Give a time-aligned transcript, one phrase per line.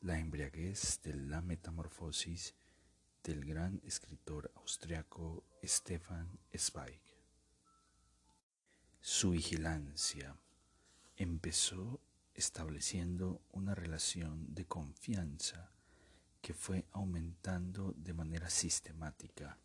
[0.00, 2.54] La embriaguez de la metamorfosis
[3.24, 7.00] del gran escritor austriaco Stefan Zweig.
[9.00, 10.36] Su vigilancia
[11.16, 12.00] empezó
[12.34, 15.72] estableciendo una relación de confianza
[16.40, 19.58] que fue aumentando de manera sistemática.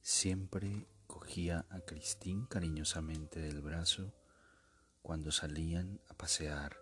[0.00, 4.14] Siempre cogía a Cristín cariñosamente del brazo
[5.02, 6.81] cuando salían a pasear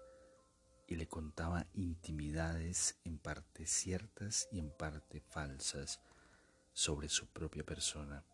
[0.90, 6.00] y le contaba intimidades en parte ciertas y en parte falsas
[6.72, 8.24] sobre su propia persona,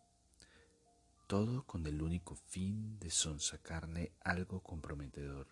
[1.27, 5.47] todo con el único fin de sonsacarle algo comprometedor.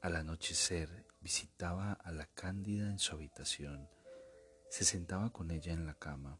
[0.00, 3.90] Al anochecer visitaba a la Cándida en su habitación,
[4.70, 6.38] se sentaba con ella en la cama,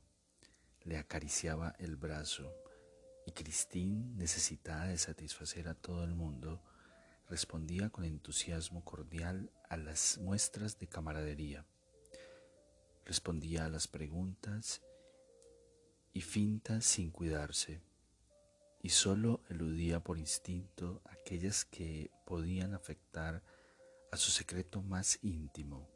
[0.85, 2.51] le acariciaba el brazo,
[3.27, 6.63] y Cristín, necesitada de satisfacer a todo el mundo,
[7.31, 11.65] respondía con entusiasmo cordial a las muestras de camaradería.
[13.05, 14.83] Respondía a las preguntas
[16.13, 17.81] y fintas sin cuidarse,
[18.83, 23.45] y sólo eludía por instinto aquellas que podían afectar
[24.11, 25.89] a su secreto más íntimo.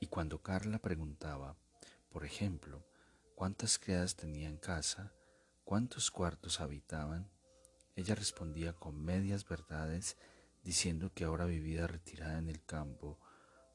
[0.00, 1.56] Y cuando Carla preguntaba,
[2.10, 2.84] por ejemplo,
[3.36, 5.12] cuántas criadas tenía en casa,
[5.64, 7.30] cuántos cuartos habitaban,
[8.00, 10.16] ella respondía con medias verdades
[10.62, 13.18] diciendo que ahora vivía retirada en el campo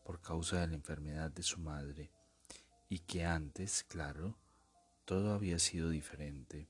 [0.03, 2.11] por causa de la enfermedad de su madre
[2.89, 4.37] y que antes, claro,
[5.05, 6.67] todo había sido diferente.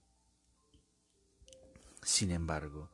[2.01, 2.91] Sin embargo,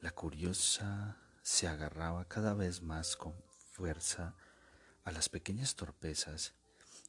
[0.00, 3.34] la curiosa se agarraba cada vez más con
[3.72, 4.34] fuerza
[5.04, 6.54] a las pequeñas torpezas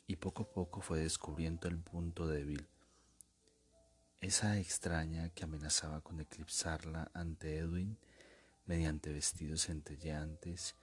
[0.07, 2.67] y poco a poco fue descubriendo el punto débil,
[4.21, 7.97] esa extraña que amenazaba con eclipsarla ante Edwin
[8.65, 10.75] mediante vestidos centelleantes,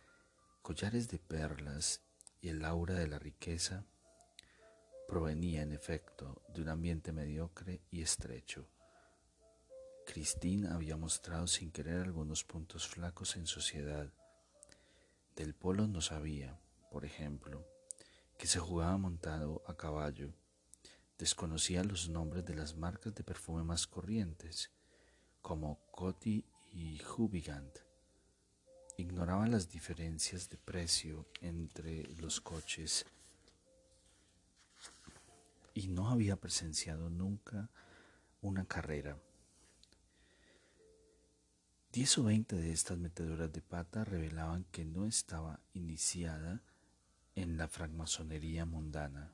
[0.63, 2.01] collares de perlas
[2.41, 3.85] y el aura de la riqueza,
[5.09, 8.69] provenía en efecto de un ambiente mediocre y estrecho.
[10.07, 14.13] Christine había mostrado sin querer algunos puntos flacos en sociedad.
[15.35, 16.59] Del polo no sabía,
[16.91, 17.67] por ejemplo,
[18.39, 20.33] que se jugaba montado a caballo.
[21.19, 24.71] Desconocía los nombres de las marcas de perfume más corrientes,
[25.43, 27.79] como Coty y Hubigant.
[28.97, 33.07] Ignoraba las diferencias de precio entre los coches
[35.75, 37.69] y no había presenciado nunca
[38.41, 39.19] una carrera.
[41.93, 46.63] Diez o veinte de estas meteduras de pata revelaban que no estaba iniciada
[47.35, 49.34] en la francmasonería mundana.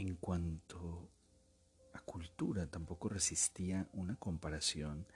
[0.00, 1.10] En cuanto
[1.92, 5.06] a cultura, tampoco resistía una comparación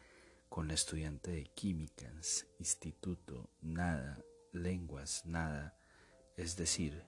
[0.51, 5.75] con la estudiante de químicas, instituto, nada, lenguas, nada.
[6.37, 7.03] Es decir,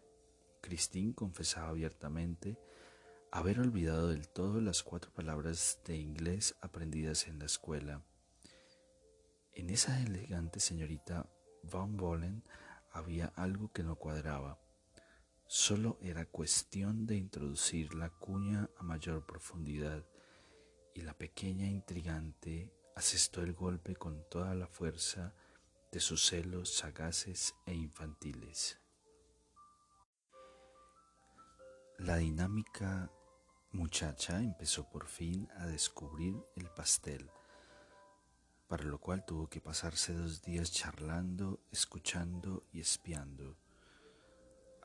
[0.62, 2.58] Christine confesaba abiertamente
[3.30, 8.02] haber olvidado del todo las cuatro palabras de inglés aprendidas en la escuela.
[9.52, 11.28] En esa elegante señorita
[11.62, 12.42] Van Bolen
[12.90, 14.65] había algo que no cuadraba.
[15.48, 20.04] Solo era cuestión de introducir la cuña a mayor profundidad
[20.92, 25.34] y la pequeña intrigante asestó el golpe con toda la fuerza
[25.92, 28.80] de sus celos sagaces e infantiles.
[31.98, 33.12] La dinámica
[33.70, 37.30] muchacha empezó por fin a descubrir el pastel,
[38.66, 43.56] para lo cual tuvo que pasarse dos días charlando, escuchando y espiando.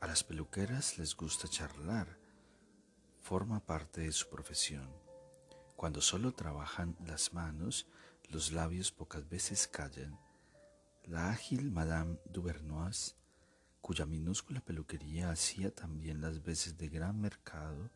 [0.02, 2.18] A las peluqueras les gusta charlar,
[3.20, 4.92] forma parte de su profesión.
[5.76, 7.86] Cuando solo trabajan las manos,
[8.28, 10.18] los labios pocas veces callan.
[11.04, 13.14] La ágil Madame Duvernois,
[13.80, 17.88] cuya minúscula peluquería hacía también las veces de gran mercado,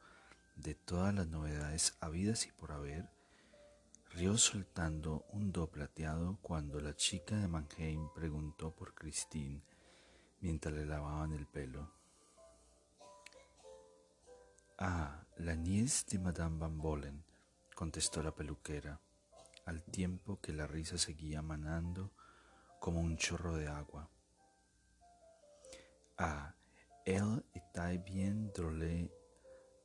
[0.54, 3.10] de todas las novedades habidas y por haber,
[4.14, 9.60] rió soltando un do plateado cuando la chica de Mannheim preguntó por Christine,
[10.40, 11.95] mientras le lavaban el pelo.
[14.78, 17.24] Ah, la niece de Madame Van Bolen,
[17.74, 19.00] contestó la peluquera,
[19.64, 22.12] al tiempo que la risa seguía manando
[22.78, 24.10] como un chorro de agua.
[26.18, 26.54] Ah,
[27.06, 29.10] elle était bien drôle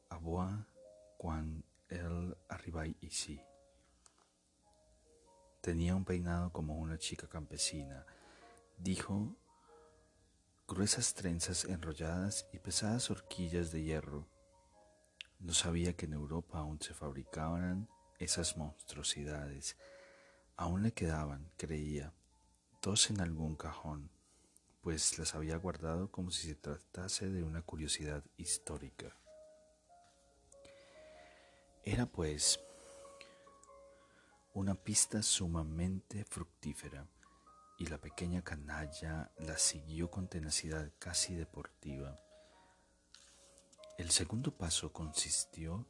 [0.09, 0.51] à voir
[1.17, 3.41] quand elle arriva ici.
[5.61, 8.05] Tenía un peinado como una chica campesina,
[8.77, 9.38] dijo,
[10.67, 14.31] gruesas trenzas enrolladas y pesadas horquillas de hierro.
[15.41, 17.89] No sabía que en Europa aún se fabricaban
[18.19, 19.75] esas monstruosidades.
[20.55, 22.13] Aún le quedaban, creía,
[22.79, 24.11] dos en algún cajón,
[24.81, 29.15] pues las había guardado como si se tratase de una curiosidad histórica.
[31.83, 32.59] Era pues
[34.53, 37.07] una pista sumamente fructífera
[37.79, 42.19] y la pequeña canalla la siguió con tenacidad casi deportiva.
[43.97, 45.88] El segundo paso consistió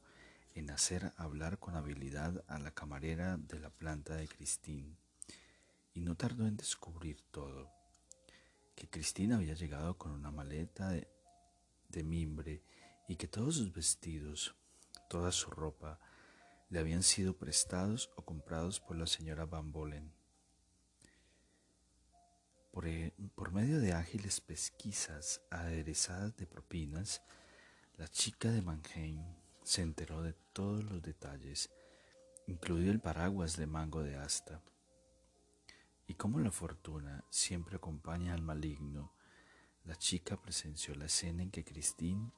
[0.53, 4.98] en hacer hablar con habilidad a la camarera de la planta de Cristín,
[5.94, 7.69] y no tardó en descubrir todo,
[8.75, 11.07] que Cristín había llegado con una maleta de,
[12.03, 12.63] mimbre
[13.07, 14.56] y que todos sus vestidos,
[15.09, 16.00] toda su ropa,
[16.69, 20.12] le habían sido prestados o comprados por la señora Van Bolen.
[22.71, 27.21] Por, e, por, medio de ágiles pesquisas aderezadas de propinas,
[28.01, 29.21] la chica de Mannheim
[29.62, 31.69] se enteró de todos los detalles,
[32.48, 34.59] incluido el paraguas de mango de asta.
[36.07, 39.13] Y como la fortuna siempre acompaña al maligno,
[39.86, 42.31] la chica presenció la escena en que Christine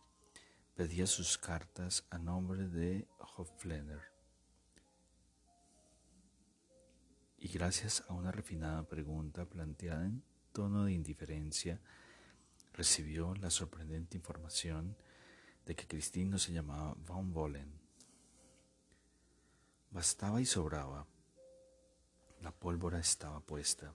[0.75, 3.07] pedía sus cartas a nombre de
[3.38, 4.01] Hoflener
[7.38, 11.80] y gracias a una refinada pregunta planteada en tono de indiferencia,
[12.74, 14.98] recibió la sorprendente información
[15.65, 17.80] de que Christine no se llamaba Von Bolen.
[19.92, 21.07] Bastaba y sobraba.
[22.42, 23.94] La pólvora estaba puesta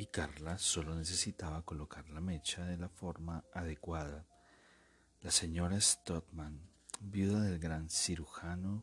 [0.00, 4.24] y Carla solo necesitaba colocar la mecha de la forma adecuada.
[5.20, 6.58] La señora Stotman,
[7.00, 8.82] viuda del gran cirujano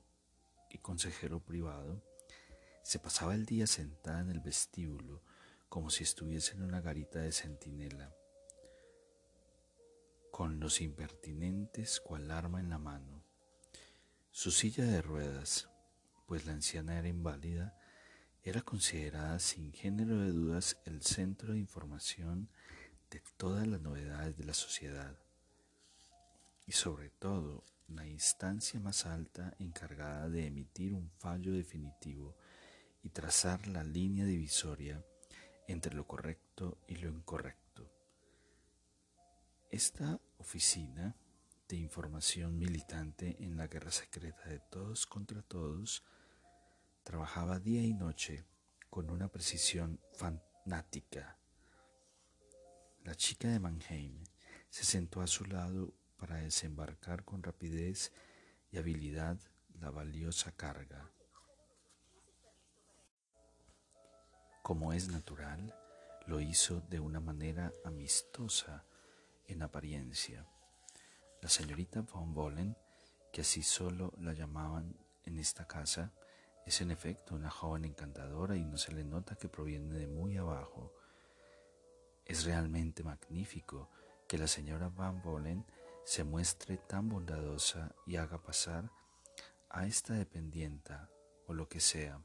[0.70, 2.04] y consejero privado,
[2.84, 5.24] se pasaba el día sentada en el vestíbulo
[5.70, 8.16] como si estuviese en una garita de centinela,
[10.38, 13.24] con los impertinentes cual arma en la mano.
[14.30, 15.68] Su silla de ruedas,
[16.28, 17.76] pues la anciana era inválida,
[18.44, 22.52] era considerada sin género de dudas el centro de información
[23.10, 25.18] de todas las novedades de la sociedad
[26.68, 32.38] y sobre todo la instancia más alta encargada de emitir un fallo definitivo
[33.02, 35.04] y trazar la línea divisoria
[35.68, 37.67] entre lo correcto y lo incorrecto.
[39.70, 41.14] Esta oficina
[41.68, 46.06] de información militante en la guerra secreta de todos contra todos
[47.04, 48.46] trabajaba día y noche
[48.90, 51.38] con una precisión fanática.
[53.04, 54.24] La chica de Mannheim
[54.70, 58.14] se sentó a su lado para desembarcar con rapidez
[58.72, 59.38] y habilidad
[59.82, 61.12] la valiosa carga.
[64.64, 65.76] Como es natural,
[66.26, 68.86] lo hizo de una manera amistosa
[69.48, 70.46] en apariencia.
[71.42, 72.76] La señorita von Bolen,
[73.32, 76.12] que así solo la llamaban en esta casa,
[76.66, 80.38] es en efecto una joven encantadora y no se le nota que proviene de muy
[80.38, 80.94] abajo.
[82.26, 83.90] Es realmente magnífico
[84.28, 85.66] que la señora Van Bolen
[86.04, 88.92] se muestre tan bondadosa y haga pasar
[89.70, 91.10] a esta dependienta
[91.48, 92.22] o lo que sea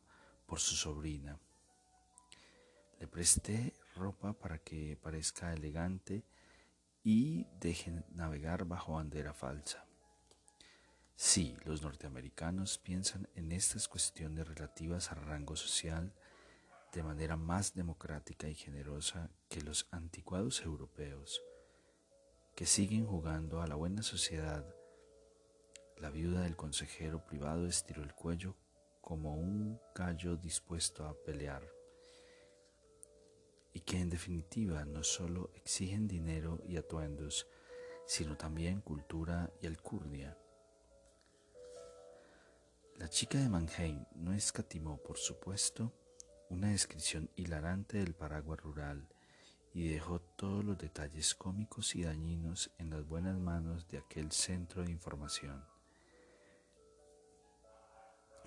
[0.47, 1.39] por su sobrina.
[2.99, 6.25] Le presté ropa para que parezca elegante
[7.05, 9.87] y deje navegar bajo bandera falsa.
[11.17, 16.13] Sí, los norteamericanos piensan en estas cuestiones relativas al rango social
[16.93, 21.43] de manera más democrática y generosa que los anticuados europeos,
[22.55, 24.65] que siguen jugando a la buena sociedad.
[25.97, 28.57] La viuda del consejero privado estiró el cuello
[29.01, 31.82] como un gallo dispuesto a pelear
[33.73, 37.47] y que en definitiva no solo exigen dinero y atuendos,
[38.07, 40.37] sino también cultura y alcurnia.
[42.97, 45.93] La chica de Mannheim no escatimó, por supuesto,
[46.51, 49.09] una descripción hilarante del paraguas rural
[49.73, 54.85] y dejó todos los detalles cómicos y dañinos en las buenas manos de aquel centro
[54.85, 55.65] de información.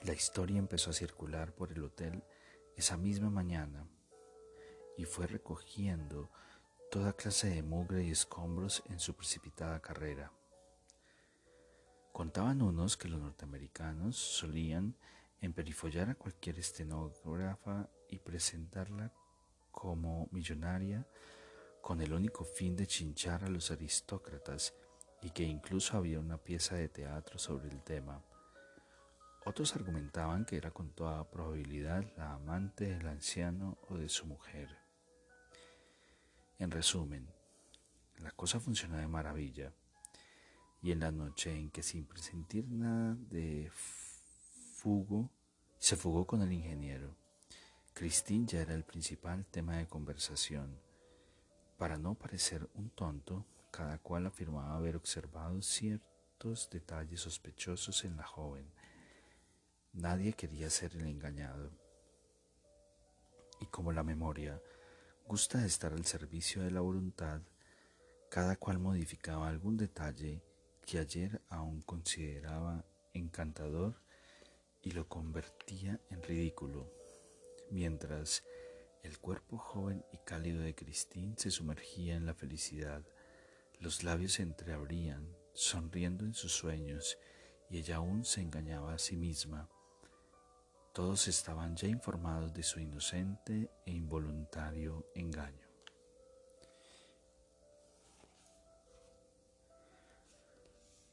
[0.04, 2.24] La historia empezó a circular por el hotel
[2.76, 3.88] esa misma mañana
[4.98, 6.30] y fue recogiendo
[6.92, 10.32] toda clase de mugre y escombros en su precipitada carrera.
[12.12, 14.96] Contaban unos que los norteamericanos solían
[15.42, 19.12] emperifollar a cualquier estenógrafa y presentarla
[19.72, 21.06] como millonaria
[21.82, 24.74] con el único fin de chinchar a los aristócratas
[25.22, 28.24] y que incluso había una pieza de teatro sobre el tema.
[29.46, 34.85] Otros argumentaban que era con toda probabilidad la amante del anciano o de su mujer.
[36.58, 37.28] En resumen,
[38.20, 39.74] la cosa funcionó de maravilla
[40.82, 45.30] y en la noche en que sin presentir nada de fugo,
[45.78, 47.16] se fugó con el ingeniero.
[47.94, 50.80] Cristín ya era el principal tema de conversación.
[51.78, 58.24] Para no parecer un tonto, cada cual afirmaba haber observado ciertos detalles sospechosos en la
[58.24, 58.72] joven.
[59.92, 61.72] Nadie quería ser el engañado.
[63.60, 64.62] Y como la memoria
[65.28, 67.42] gusta de estar al servicio de la voluntad,
[68.30, 70.44] cada cual modificaba algún detalle
[70.86, 74.00] que ayer aún consideraba encantador
[74.84, 76.92] y lo convertía en ridículo
[77.72, 78.44] mientras
[79.02, 83.04] el cuerpo joven y cálido de Cristín se sumergía en la felicidad.
[83.80, 87.18] Los labios se entreabrían, sonriendo en sus sueños,
[87.70, 89.70] y ella aún se engañaba a sí misma.
[90.96, 95.68] Todos estaban ya informados de su inocente e involuntario engaño.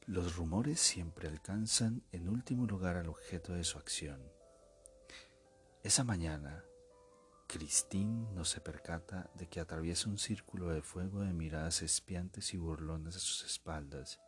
[0.06, 4.22] Los rumores siempre alcanzan en último lugar al objeto de su acción.
[5.82, 6.62] Esa mañana,
[7.48, 12.56] Christine no se percata de que atraviesa un círculo de fuego de miradas espiantes y
[12.56, 14.20] burlonas a sus espaldas.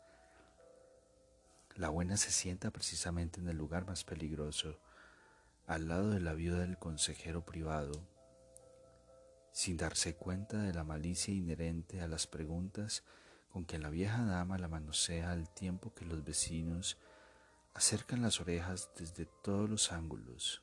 [1.77, 4.81] La buena se sienta precisamente en el lugar más peligroso,
[5.67, 8.07] al lado de la viuda del consejero privado,
[9.53, 13.05] sin darse cuenta de la malicia inherente a las preguntas
[13.49, 16.99] con que la vieja dama la manosea al tiempo que los vecinos
[17.73, 20.63] acercan las orejas desde todos los ángulos.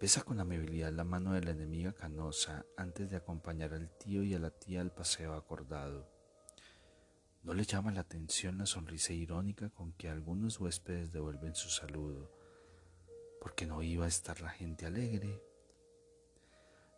[0.00, 4.32] Besa con amabilidad la mano de la enemiga canosa antes de acompañar al tío y
[4.32, 6.08] a la tía al paseo acordado.
[7.42, 12.30] No le llama la atención la sonrisa irónica con que algunos huéspedes devuelven su saludo,
[13.40, 15.42] porque no iba a estar la gente alegre.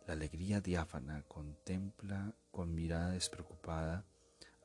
[0.05, 4.05] La alegría diáfana contempla con mirada despreocupada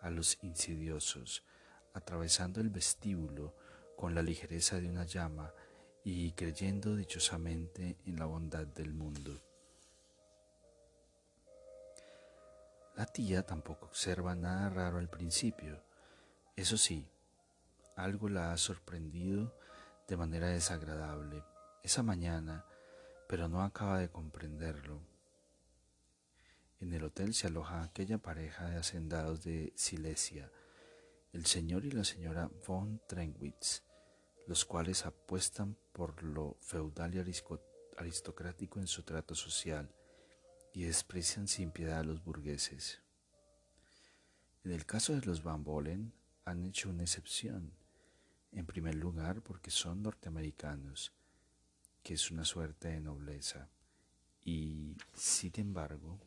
[0.01, 1.45] a los insidiosos,
[1.95, 3.55] atravesando el vestíbulo
[3.97, 5.55] con la ligereza de una llama
[6.05, 9.41] y creyendo dichosamente en la bondad del mundo.
[12.97, 15.85] La tía tampoco observa nada raro al principio.
[16.57, 17.09] Eso sí,
[17.95, 19.57] algo la ha sorprendido
[20.09, 21.45] de manera desagradable
[21.83, 22.65] esa mañana,
[23.29, 25.01] pero no acaba de comprenderlo.
[26.81, 30.51] En el hotel se aloja aquella pareja de hacendados de Silesia,
[31.33, 33.83] el señor y la señora von Trenwitz,
[34.47, 37.35] los cuales apuestan por lo feudal y
[37.97, 39.93] aristocrático en su trato social
[40.73, 43.03] y desprecian sin piedad a los burgueses.
[44.65, 46.13] En el caso de los Van Bolen
[46.45, 47.73] han hecho una excepción,
[48.53, 51.13] en primer lugar porque son norteamericanos,
[52.09, 53.69] que es una suerte de nobleza,
[54.43, 56.19] y sin embargo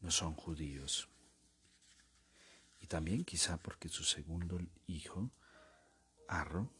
[0.00, 1.08] no son judíos.
[2.80, 5.32] Y también quizá porque su segundo hijo,
[6.28, 6.70] Arro,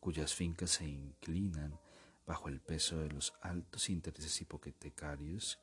[0.00, 1.78] cuyas fincas se inclinan
[2.26, 5.58] bajo el peso de los altos intereses hipotecarios,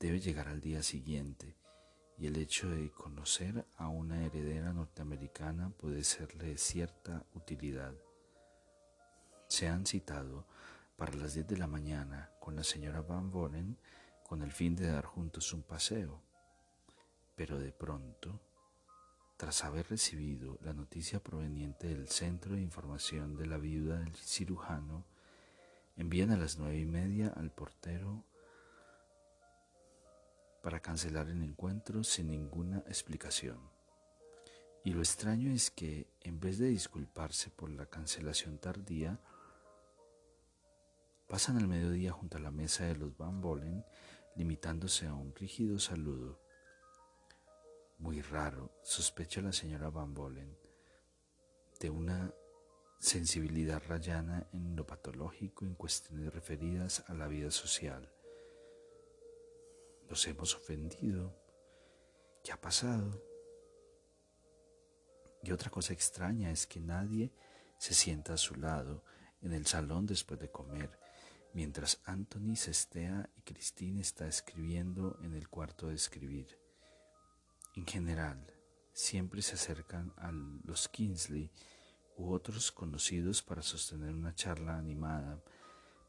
[0.00, 1.54] debe llegar al día siguiente
[2.18, 7.94] y el hecho de conocer a una heredera norteamericana puede serle de cierta utilidad.
[9.48, 10.46] Se han citado
[10.96, 13.78] para las 10 de la mañana con la señora Van Boren
[14.22, 16.24] con el fin de dar juntos un paseo
[17.36, 18.40] pero de pronto,
[19.36, 25.04] tras haber recibido la noticia proveniente del Centro de Información de la Viuda del Cirujano,
[25.96, 28.24] envían a las nueve y media al portero
[30.64, 33.60] para cancelar el encuentro sin ninguna explicación.
[34.82, 39.20] Y lo extraño es que, en vez de disculparse por la cancelación tardía,
[41.28, 43.84] pasan al mediodía junto a la mesa de los Van Bolen,
[44.36, 46.40] limitándose a un rígido saludo
[47.98, 50.56] muy raro, sospecha la señora Van Bolen,
[51.78, 52.32] de una
[52.98, 58.13] sensibilidad rayana en lo patológico en cuestiones referidas a la vida social.
[60.08, 61.34] Nos hemos ofendido.
[62.42, 63.22] ¿Qué ha pasado?
[65.42, 67.32] Y otra cosa extraña es que nadie
[67.78, 69.04] se sienta a su lado
[69.42, 70.98] en el salón después de comer,
[71.52, 76.58] mientras Anthony Sestea y Christine está escribiendo en el cuarto de escribir.
[77.76, 78.46] En general,
[78.92, 81.50] siempre se acercan a los Kingsley
[82.16, 85.42] u otros conocidos para sostener una charla animada,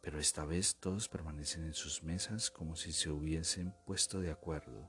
[0.06, 4.88] pero esta vez todos permanecen en sus mesas como si se hubiesen puesto de acuerdo,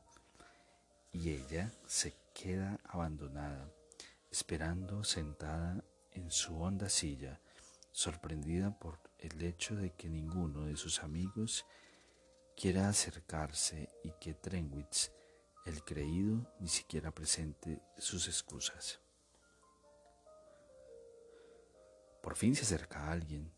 [1.10, 3.72] y ella se queda abandonada,
[4.30, 5.82] esperando sentada
[6.12, 7.40] en su honda silla,
[7.92, 11.64] sorprendida por el hecho de que ninguno de sus amigos
[12.54, 15.12] quiera acercarse y que Trenwitz,
[15.64, 19.00] el creído, ni siquiera presente sus excusas.
[22.22, 23.55] Por fin se acerca alguien,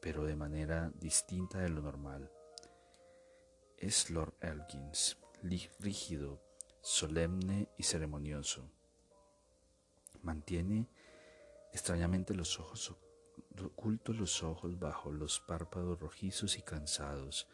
[0.00, 2.30] pero de manera distinta de lo normal.
[3.76, 5.18] Es Lord Elkins,
[5.80, 6.42] rígido,
[6.80, 8.70] solemne y ceremonioso.
[10.22, 10.88] Mantiene
[11.72, 12.96] extrañamente los ojos
[13.64, 17.48] ocultos los ojos bajo los párpados rojizos y cansados.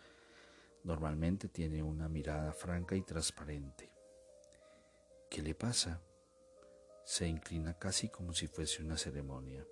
[0.83, 3.91] Normalmente tiene una mirada franca y transparente.
[5.31, 6.03] ¿Qué le pasa?
[7.05, 9.67] Se inclina casi como si fuese una ceremonia.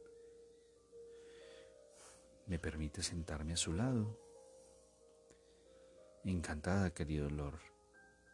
[2.53, 4.21] ¿Me permite sentarme a su lado?
[6.23, 7.63] Encantada, querido Lord.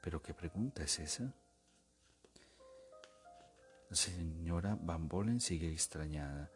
[0.03, 1.33] ¿Pero qué pregunta es esa?
[3.89, 6.51] La señora Van Bolen sigue extrañada.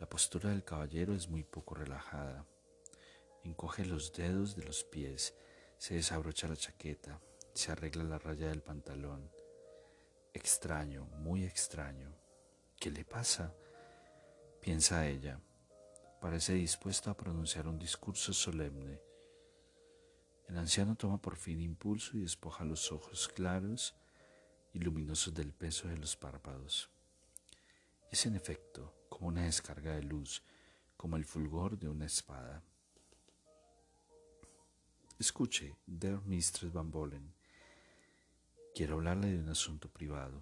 [0.00, 2.46] La postura del caballero es muy poco relajada.
[3.44, 5.34] Encoge los dedos de los pies,
[5.76, 7.20] se desabrocha la chaqueta,
[7.52, 9.30] se arregla la raya del pantalón.
[10.32, 12.10] Extraño, muy extraño.
[12.80, 13.52] ¿Qué le pasa?
[14.62, 15.38] piensa ella.
[16.22, 19.00] Parece dispuesta a pronunciar un discurso solemne.
[20.46, 23.96] El anciano toma por fin impulso y despoja los ojos claros
[24.72, 26.88] y luminosos del peso de los párpados.
[28.08, 30.44] Es en efecto como una descarga de luz,
[30.96, 32.62] como el fulgor de una espada.
[35.18, 37.34] Escuche, dear Mistress Van Bolen,
[38.76, 40.40] quiero hablarle de un asunto privado.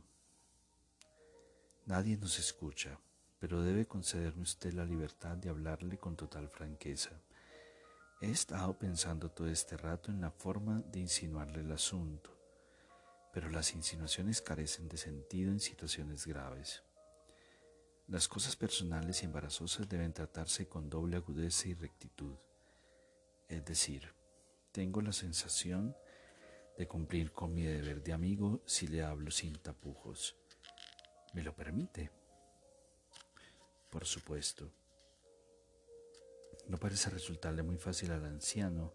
[1.86, 3.00] Nadie nos escucha,
[3.40, 7.10] pero debe concederme usted la libertad de hablarle con total franqueza.
[8.20, 12.36] He estado pensando todo este rato en la forma de insinuarle el asunto,
[13.32, 16.82] pero las insinuaciones carecen de sentido en situaciones graves.
[18.08, 22.34] Las cosas personales y embarazosas deben tratarse con doble agudeza y rectitud.
[23.48, 24.12] Es decir,
[24.70, 25.96] tengo la sensación
[26.76, 30.36] de cumplir con mi deber de amigo si le hablo sin tapujos.
[31.32, 32.19] ¿Me lo permite?
[33.90, 34.72] Por supuesto.
[36.68, 38.94] No parece resultarle muy fácil al anciano,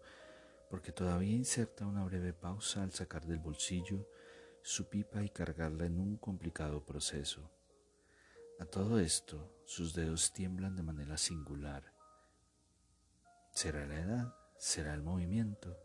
[0.70, 4.08] porque todavía inserta una breve pausa al sacar del bolsillo
[4.62, 7.50] su pipa y cargarla en un complicado proceso.
[8.58, 11.92] A todo esto, sus dedos tiemblan de manera singular.
[13.52, 14.34] ¿Será la edad?
[14.58, 15.78] ¿Será el movimiento?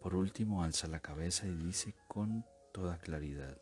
[0.00, 3.60] Por último, alza la cabeza y dice con toda claridad.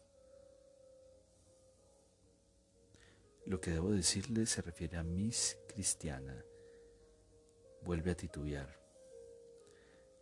[3.47, 6.45] Lo que debo decirle se refiere a Miss Cristiana.
[7.83, 8.69] Vuelve a titubear.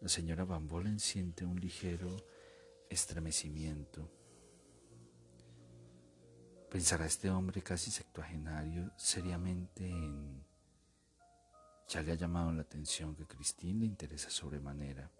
[0.02, 2.14] La señora Van Bolen siente un ligero
[2.90, 4.10] estremecimiento.
[6.70, 10.44] Pensará este hombre casi septuagenario seriamente en...
[11.88, 15.10] Ya le ha llamado la atención que Christine le interesa sobremanera.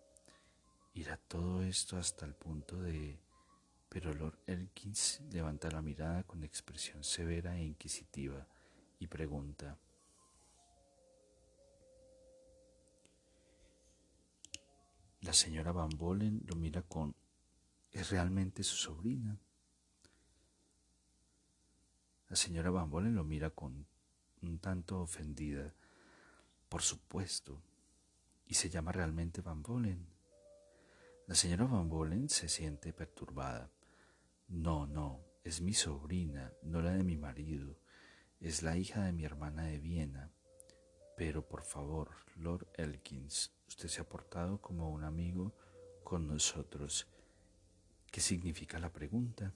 [0.93, 3.19] Irá todo esto hasta el punto de...
[3.95, 8.45] Pero Lord Elkins levanta la mirada con expresión severa e inquisitiva
[8.99, 9.79] y pregunta.
[15.21, 17.15] La señora Van Bolen lo mira con...
[17.93, 19.39] ¿Es realmente su sobrina?
[22.29, 23.87] La señora Van Bolen lo mira con
[24.43, 25.73] un tanto ofendida.
[26.69, 27.63] Por supuesto.
[28.45, 30.05] ¿Y se llama realmente Van Bolen?
[31.29, 33.71] La señora Van Bolen se siente perturbada.
[34.49, 37.77] No, no, es mi sobrina, no la de mi marido.
[38.41, 40.31] Es la hija de mi hermana de Viena.
[41.17, 45.55] Pero por favor, Lord Elkins, usted se ha portado como un amigo
[46.03, 47.07] con nosotros.
[48.11, 49.53] ¿Qué significa la pregunta?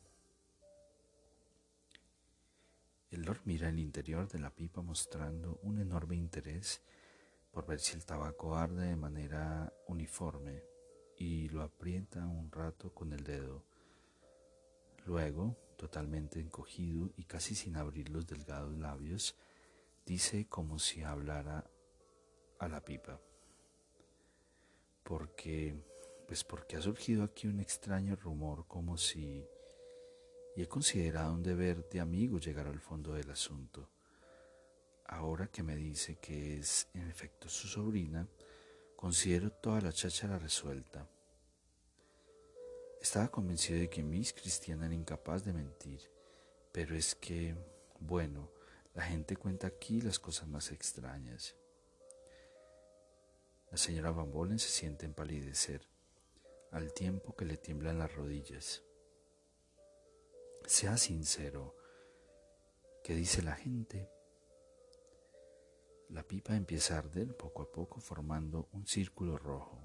[3.11, 6.83] El Lord mira el interior de la pipa mostrando un enorme interés
[7.51, 10.63] por ver si el tabaco arde de manera uniforme
[11.17, 13.65] y lo aprieta un rato con el dedo.
[15.09, 19.35] Luego, totalmente encogido y casi sin abrir los delgados labios,
[20.05, 21.65] dice como si hablara
[22.59, 23.19] a la pipa.
[25.03, 25.75] Porque,
[26.27, 29.43] pues porque ha surgido aquí un extraño rumor como si
[30.55, 33.89] y he considerado un deber de amigo llegar al fondo del asunto.
[35.07, 38.29] Ahora que me dice que es en efecto su sobrina,
[38.99, 41.09] Considero toda la cháchara resuelta.
[43.01, 46.01] Estaba convencido de que Miss Cristiana era incapaz de mentir,
[46.73, 47.55] pero es que,
[48.01, 48.51] bueno,
[48.95, 51.55] la gente cuenta aquí las cosas más extrañas.
[53.71, 55.87] La señora Van Bolen se siente empalidecer,
[56.73, 58.83] al tiempo que le tiemblan las rodillas.
[60.67, 61.77] Sea sincero,
[63.05, 64.11] ¿qué dice la gente?
[66.09, 69.79] La pipa empieza a arder poco a poco formando un círculo rojo.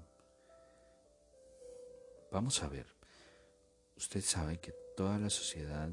[2.32, 2.93] Vamos a ver,
[4.04, 5.90] usted sabe que toda la sociedad,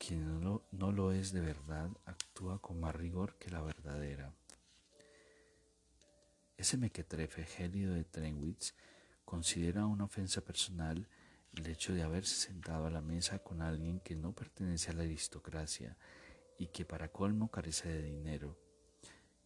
[0.00, 4.32] quien no, lo es de verdad, actúa con más rigor que la verdadera.
[6.56, 8.74] Ese mequetrefe gélido de Trenwitz
[9.26, 11.06] considera una ofensa personal
[11.52, 15.02] el hecho de haberse sentado a la mesa con alguien que no pertenece a la
[15.02, 15.98] aristocracia
[16.56, 18.58] y que para colmo carece de dinero.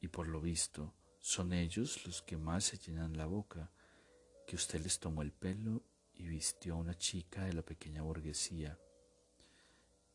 [0.00, 3.72] Y por lo visto, son ellos los que más se llenan la boca,
[4.46, 5.82] que usted les tomó el pelo
[6.14, 8.78] y vistió a una chica de la pequeña burguesía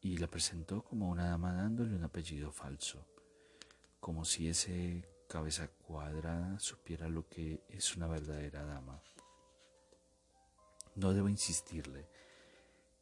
[0.01, 3.05] y la presentó como una dama dándole un apellido falso,
[3.99, 9.01] como si ese cabeza cuadrada supiera lo que es una verdadera dama.
[10.95, 12.07] No debo insistirle,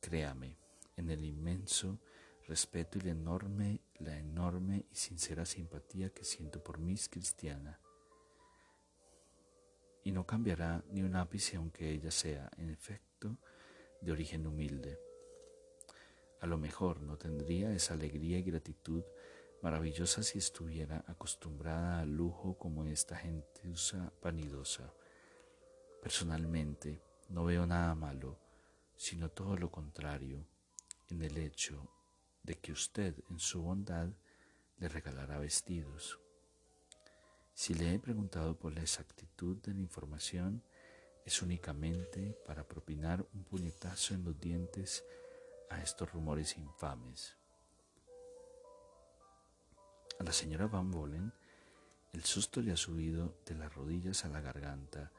[0.01, 0.57] créame,
[0.97, 1.99] en el inmenso
[2.47, 7.79] respeto y la enorme, la enorme y sincera simpatía que siento por Miss Cristiana.
[10.05, 13.37] Y no cambiará ni un ápice aunque ella sea, en efecto,
[13.99, 14.97] de origen humilde.
[16.39, 19.03] A lo mejor no tendría esa alegría y gratitud
[19.61, 24.93] maravillosa si estuviera acostumbrada al lujo como esta gentuza vanidosa.
[26.01, 28.39] Personalmente, no veo nada malo,
[28.95, 30.45] sino todo lo contrario,
[31.09, 31.91] en el hecho
[32.43, 34.09] de que usted, en su bondad,
[34.77, 36.19] le regalará vestidos.
[37.55, 40.61] Si le he preguntado por la exactitud de la información,
[41.25, 45.05] es únicamente para propinar un puñetazo en los dientes
[45.69, 47.37] a estos rumores infames.
[50.19, 51.33] A la señora Van Bolen
[52.11, 55.11] el susto le ha subido de las rodillas a la garganta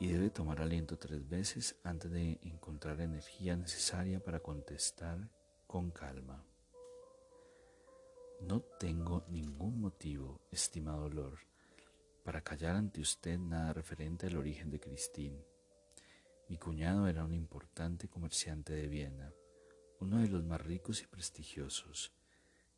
[0.00, 5.30] y debe tomar aliento tres veces antes de encontrar energía necesaria para contestar
[5.68, 6.44] con calma.
[8.40, 11.40] No tengo ningún motivo, estimado Lord,
[12.28, 15.42] para callar ante usted nada referente al origen de Christine.
[16.50, 19.32] Mi cuñado era un importante comerciante de Viena,
[20.00, 22.12] uno de los más ricos y prestigiosos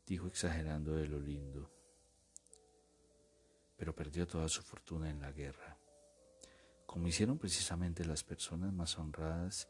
[0.07, 1.69] dijo exagerando de lo lindo,
[3.77, 5.77] pero perdió toda su fortuna en la guerra,
[6.87, 9.69] como hicieron precisamente las personas más honradas.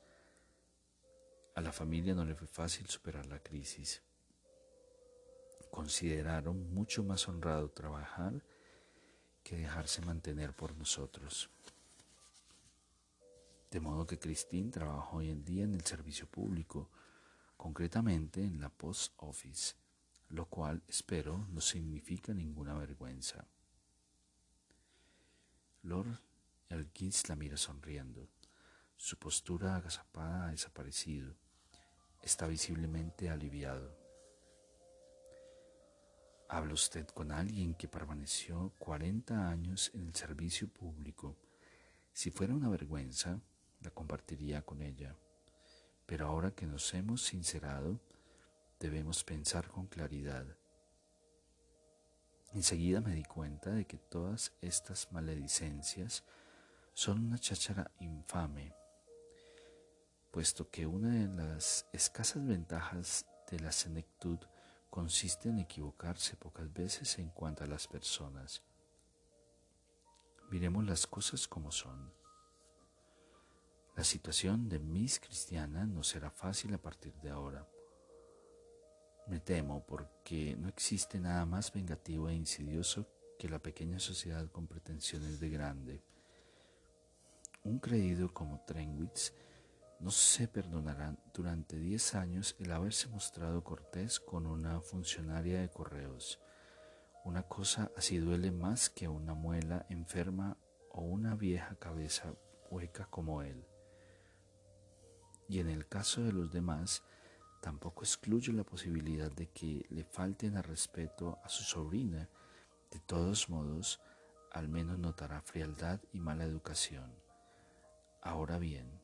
[1.55, 4.03] A la familia no le fue fácil superar la crisis.
[5.71, 8.45] Consideraron mucho más honrado trabajar
[9.51, 11.51] que dejarse mantener por nosotros.
[13.69, 16.89] De modo que Christine trabaja hoy en día en el servicio público,
[17.57, 19.75] concretamente en la Post Office,
[20.29, 23.45] lo cual espero no significa ninguna vergüenza.
[25.83, 26.21] Lord
[26.69, 28.29] Elkins la mira sonriendo.
[28.97, 31.35] Su postura agazapada ha desaparecido.
[32.23, 34.00] Está visiblemente aliviado.
[36.53, 41.37] Habla usted con alguien que permaneció 40 años en el servicio público.
[42.13, 43.41] Si fuera una vergüenza,
[43.83, 45.15] la compartiría con ella.
[46.07, 48.01] Pero ahora que nos hemos sincerado,
[48.81, 50.45] debemos pensar con claridad.
[52.53, 56.25] Enseguida me di cuenta de que todas estas maledicencias
[56.95, 58.75] son una cháchara infame,
[60.33, 64.41] puesto que una de las escasas ventajas de la senectud
[64.91, 68.63] consiste en equivocarse pocas veces en cuanto a las personas.
[70.51, 72.13] Miremos las cosas como son.
[73.97, 77.67] La situación de Miss Cristiana no será fácil a partir de ahora
[79.31, 83.07] me temo porque no existe nada más vengativo e insidioso
[83.39, 86.03] que la pequeña sociedad con pretensiones de grande.
[87.63, 89.33] Un creído como Trenwitz
[90.01, 96.41] no se perdonará durante diez años el haberse mostrado cortés con una funcionaria de correos.
[97.25, 100.57] Una cosa así duele más que una muela enferma
[100.91, 102.35] o una vieja cabeza
[102.71, 103.67] hueca como él.
[105.49, 107.03] Y en el caso de los demás,
[107.61, 112.31] Tampoco excluye la posibilidad de que le falten al respeto a su sobrina.
[112.91, 114.01] De todos modos,
[114.51, 117.15] al menos notará frialdad y mala educación.
[118.23, 119.00] Ahora bien,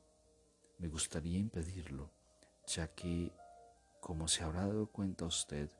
[0.78, 2.10] me gustaría impedirlo,
[2.66, 3.32] ya que,
[4.00, 5.70] como se habrá dado cuenta usted,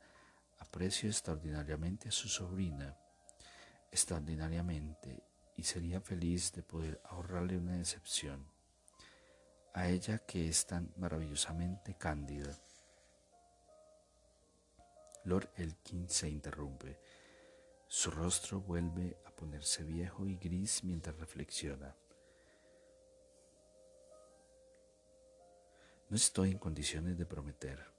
[0.58, 2.96] aprecio extraordinariamente a su sobrina.
[3.90, 5.22] extraordinariamente
[5.56, 8.46] y sería feliz de poder ahorrarle una decepción
[9.72, 12.54] a ella que es tan maravillosamente cándida.
[15.24, 16.98] Lord Elkin se interrumpe.
[17.88, 21.94] Su rostro vuelve a ponerse viejo y gris mientras reflexiona.
[26.08, 27.96] No estoy en condiciones de prometer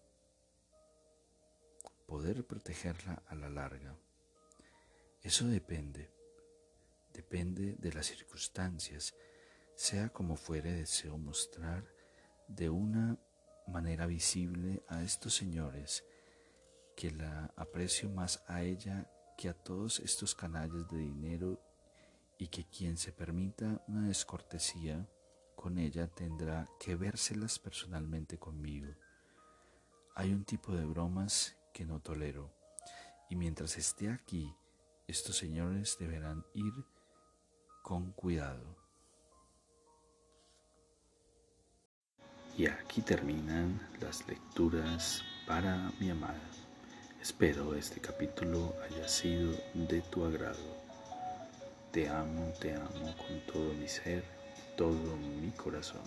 [2.08, 3.96] poder protegerla a la larga.
[5.22, 6.10] Eso depende,
[7.14, 9.14] depende de las circunstancias.
[9.76, 11.86] Sea como fuere, deseo mostrar
[12.48, 13.20] de una
[13.68, 16.06] manera visible a estos señores
[16.96, 21.62] que la aprecio más a ella que a todos estos canallas de dinero
[22.38, 25.06] y que quien se permita una descortesía
[25.58, 28.94] con ella tendrá que vérselas personalmente conmigo.
[30.16, 32.54] Hay un tipo de bromas que no tolero,
[33.28, 34.56] y mientras esté aquí,
[35.08, 36.72] estos señores deberán ir
[37.82, 38.78] con cuidado.
[42.56, 46.52] Y aquí terminan las lecturas para mi amada.
[47.20, 50.78] Espero este capítulo haya sido de tu agrado.
[51.92, 54.37] Te amo, te amo con todo mi ser
[54.78, 56.04] todo mi corazón.